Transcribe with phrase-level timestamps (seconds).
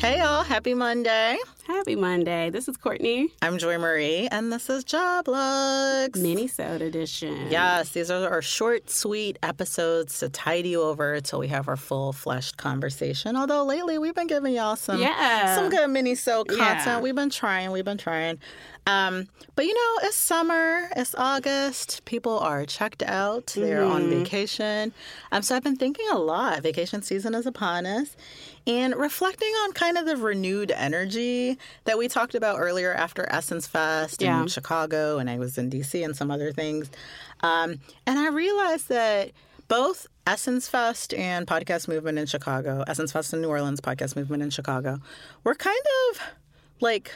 [0.00, 1.36] Hey y'all, happy Monday.
[1.66, 2.48] Happy Monday.
[2.48, 3.28] This is Courtney.
[3.42, 6.18] I'm Joy Marie, and this is Job Looks.
[6.18, 7.48] Mini-sode edition.
[7.50, 11.76] Yes, these are our short, sweet episodes to tide you over until we have our
[11.76, 13.36] full-fleshed conversation.
[13.36, 15.54] Although lately we've been giving y'all some Yeah.
[15.54, 16.80] some good mini-sode content.
[16.86, 17.00] Yeah.
[17.00, 18.38] We've been trying, we've been trying.
[18.86, 22.04] Um, but you know, it's summer, it's August.
[22.06, 24.18] People are checked out, they're on Mm-hmm.
[24.24, 24.92] vacation.
[25.30, 26.62] Um, so I've been thinking a lot.
[26.62, 28.16] Vacation season is upon us.
[28.66, 33.66] And reflecting on kind of the renewed energy that we talked about earlier after Essence
[33.66, 34.40] Fest Yeah.
[34.42, 36.90] in Chicago, and I was in DC and some other things.
[37.40, 39.30] Um, and I realized that
[39.68, 44.42] both Essence Fest and Podcast Movement in Chicago, Essence Fest in New Orleans, Podcast Movement
[44.42, 44.98] in Chicago,
[45.44, 46.20] were kind of
[46.80, 47.12] like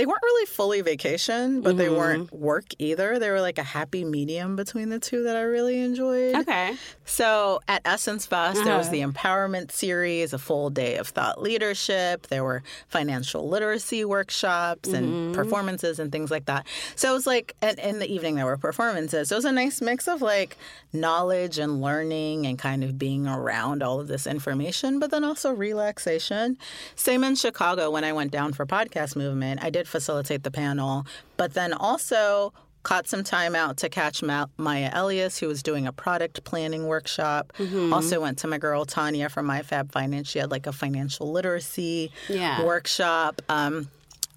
[0.00, 1.96] they weren't really fully vacation, but they mm-hmm.
[1.96, 3.18] weren't work either.
[3.18, 6.36] They were like a happy medium between the two that I really enjoyed.
[6.36, 6.74] Okay.
[7.04, 8.92] So at Essence Fest, there was uh-huh.
[8.92, 12.28] the empowerment series, a full day of thought leadership.
[12.28, 15.32] There were financial literacy workshops and mm-hmm.
[15.34, 16.66] performances and things like that.
[16.96, 19.28] So it was like, and in the evening, there were performances.
[19.28, 20.56] So it was a nice mix of like
[20.94, 25.52] knowledge and learning and kind of being around all of this information, but then also
[25.52, 26.56] relaxation.
[26.96, 29.62] Same in Chicago when I went down for Podcast Movement.
[29.62, 32.52] I did facilitate the panel, but then also
[32.82, 36.86] caught some time out to catch Ma- Maya Elious, who was doing a product planning
[36.86, 37.52] workshop.
[37.92, 40.28] Also went to my girl Tanya from My Fab Finance.
[40.30, 42.64] She had like a financial literacy Yeah.
[42.64, 43.42] workshop.
[43.50, 43.88] Um,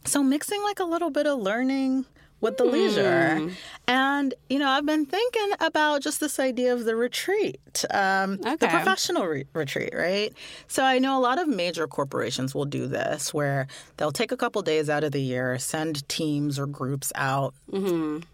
[0.04, 2.06] so mixing like a little bit of learning
[2.44, 3.50] with the leisure.
[3.88, 8.68] And, you know, I've been thinking about just this idea of the retreat, um, the
[8.68, 10.32] professional re- retreat, right?
[10.68, 13.68] So I know a lot of major corporations will do this where
[13.98, 17.54] they'll take a couple days out of the year, send teams or groups out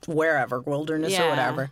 [0.08, 1.70] wherever, wilderness or whatever.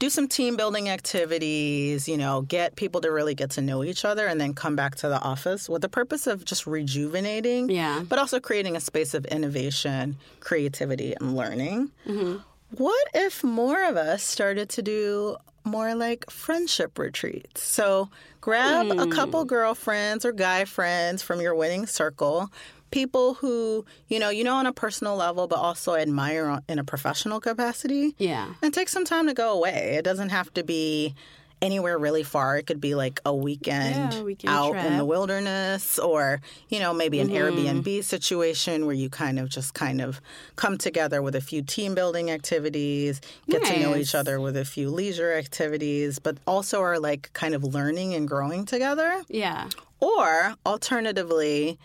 [0.00, 4.04] Do some team building activities, you know, get people to really get to know each
[4.06, 8.02] other and then come back to the office with the purpose of just rejuvenating, Yeah.
[8.08, 11.90] but also creating a space of innovation, creativity, and learning.
[12.08, 12.38] Mm-hmm.
[12.78, 17.62] What if more of us started to do more like friendship retreats?
[17.62, 18.08] So
[18.40, 19.10] grab a Hmm.
[19.10, 22.50] couple girlfriends or guy friends from your winning circle,
[22.90, 26.84] people who, you know, you know on a personal level but also admire in a
[26.84, 28.14] professional capacity.
[28.18, 28.54] Yeah.
[28.62, 29.94] And take some time to go away.
[29.98, 31.14] It doesn't have to be
[31.62, 32.56] anywhere really far.
[32.56, 34.84] It could be like a weekend, Yeah, weekend out in trip.
[34.86, 34.96] Mm-hmm.
[34.96, 36.40] the wilderness or,
[36.70, 40.22] you know, maybe an Airbnb situation where you kind of just kind of
[40.56, 44.64] come together with a few team building activities, get to know each other with a
[44.64, 49.22] few leisure activities, but also are like kind of learning and growing together.
[49.28, 49.68] Yeah.
[50.00, 51.78] Or alternatively,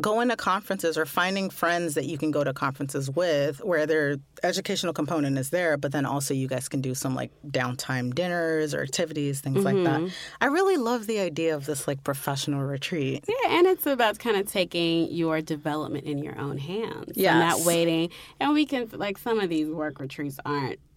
[0.00, 4.16] going to conferences or finding friends that you can go to conferences with where their
[4.42, 8.74] educational component is there, but then also you guys can do some like downtime dinners
[8.74, 10.04] or activities, things like Mm-hmm.
[10.06, 10.12] that.
[10.40, 13.24] I really love the idea of this like professional retreat.
[13.28, 17.12] Yeah, and it's about kind of taking your development in your own hands.
[17.14, 17.38] Yeah.
[17.38, 18.10] Not waiting.
[18.40, 20.78] And we can, like, some of these work retreats aren't.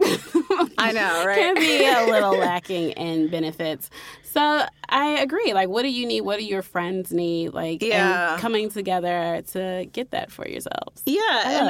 [0.78, 1.38] I know, right?
[1.38, 3.90] can be a little lacking in benefits.
[4.22, 5.52] So I agree.
[5.54, 6.20] Like, what do you need?
[6.20, 7.52] What do your friends need?
[7.52, 8.36] Like, Yeah.
[8.38, 11.02] coming together to get that for yourselves.
[11.04, 11.20] Yeah,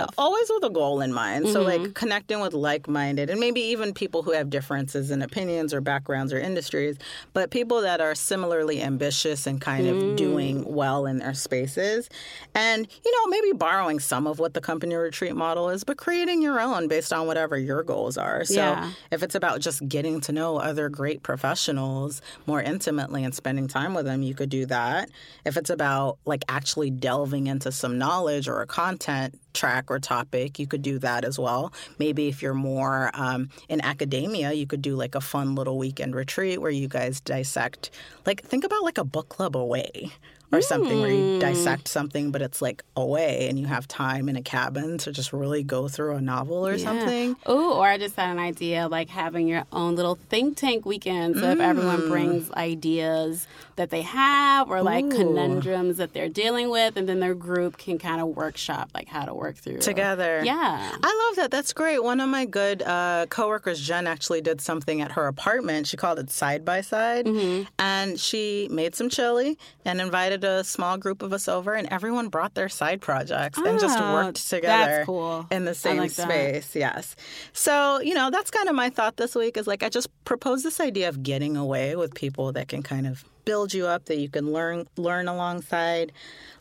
[0.01, 1.49] and always with a goal in mind.
[1.49, 1.83] So, Mm-hmm.
[1.85, 5.81] like connecting with like minded and maybe even people who have differences in opinions or
[5.81, 6.97] backgrounds or industries,
[7.33, 10.11] but people that are similarly ambitious and kind Mm.
[10.11, 12.11] of doing well in their spaces.
[12.55, 16.43] And, you know, maybe borrowing some of what the company retreat model is, but creating
[16.43, 18.45] your own based on whatever your goals are.
[18.45, 18.70] So, Yeah.
[19.11, 23.95] If it's about just getting to know other great professionals more intimately and spending time
[23.95, 25.11] with them, you could do that.
[25.45, 30.59] If it's about like actually delving into some knowledge or a content track or topic,
[30.59, 31.73] you could do that as well.
[31.99, 36.15] Maybe if you're more um, in academia, you could do like a fun little weekend
[36.15, 37.91] retreat where you guys dissect,
[38.27, 40.13] like, think about like a book club away
[40.53, 44.37] or something where you dissect something, but it's like away and you have time in
[44.37, 47.37] a cabin to just really go through a novel or something.
[47.49, 51.37] Ooh, or I just had an idea like having your own little think tank weekend.
[51.37, 52.09] So if everyone Mm.
[52.09, 55.11] brings ideas that they have or like Ooh.
[55.11, 59.25] conundrums that they're dealing with, and then their group can kind of workshop like how
[59.25, 60.43] to work through Together.
[60.45, 60.93] Yeah.
[61.03, 61.51] I love that.
[61.51, 62.03] That's great.
[62.03, 65.87] One of my good uh, coworkers, Jen, actually did something at her apartment.
[65.87, 67.27] She called it Side by Side.
[67.27, 67.65] Mm-hmm.
[67.79, 72.29] And she made some chili and invited a small group of us over, and everyone
[72.29, 75.47] brought their side projects and just Oh, worked together that's cool.
[75.51, 76.29] in the same like that.
[76.29, 76.77] space.
[76.77, 77.17] Yes.
[77.53, 80.63] So, you know, that's kind of my thought this week is like I just propose
[80.63, 84.19] this idea of getting away with people that can kind of build you up, that
[84.19, 86.13] you can learn learn alongside.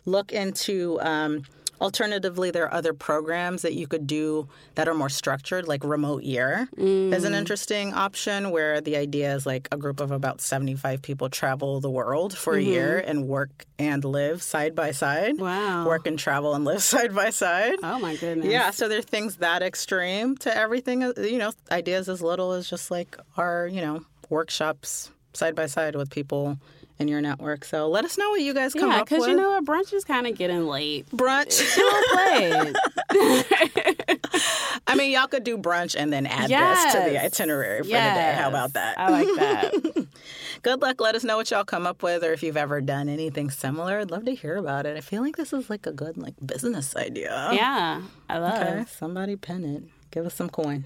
[0.05, 1.43] Look into um,
[1.81, 6.23] Alternatively, there are other programs that you could do that are more structured, like Remote
[6.23, 11.01] Year is an interesting option where the idea is like a group of about 75
[11.01, 15.39] people travel the world for a year and work and live side by side.
[15.39, 15.85] Wow.
[15.87, 17.75] Work and travel and live side by side.
[17.81, 18.47] Oh my goodness.
[18.47, 22.51] Yeah, so there are things that extreme to everything, uh, you know, ideas as little
[22.51, 26.57] as just like our, you know, workshops side by side with people
[26.99, 27.63] in your network.
[27.65, 29.09] So let us know what you guys come Yeah, up with.
[29.09, 31.09] because you know what, brunch is kind of getting late.
[31.09, 31.59] brunch.
[34.87, 37.93] I mean, y'all could do brunch and then add this to the itinerary for the
[37.93, 38.33] day.
[38.37, 38.97] How about that?
[38.99, 40.07] I like that.
[40.61, 40.99] Good luck.
[40.99, 43.99] Let us know what y'all come up with or if you've ever done anything similar.
[43.99, 44.97] I'd love to hear about it.
[44.97, 47.49] I feel like this is like a good like business idea.
[47.53, 48.61] yeah, I love.
[48.61, 49.83] Okay, somebody pen it.
[50.11, 50.85] Give us some coin.